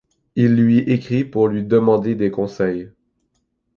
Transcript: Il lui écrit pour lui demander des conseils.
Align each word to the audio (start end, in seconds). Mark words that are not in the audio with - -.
Il 0.35 0.55
lui 0.55 0.79
écrit 0.79 1.23
pour 1.25 1.47
lui 1.47 1.63
demander 1.63 2.15
des 2.15 2.31
conseils. 2.31 2.89